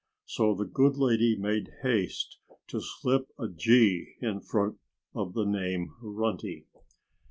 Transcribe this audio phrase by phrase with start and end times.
[0.25, 4.79] So the good lady made haste to slip a G in front
[5.13, 6.65] of the name "Runty."